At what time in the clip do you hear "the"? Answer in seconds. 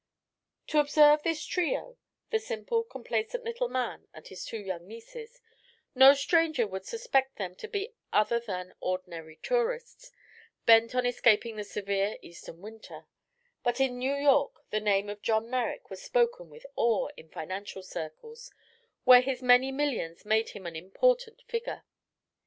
2.31-2.39, 11.55-11.63, 14.71-14.79